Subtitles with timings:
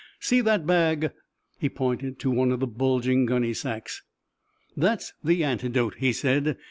[0.19, 1.11] See that bag?"
[1.59, 4.01] He pointed to one of the bulging gunny sacks.
[4.75, 6.57] "That's the antidote," he said.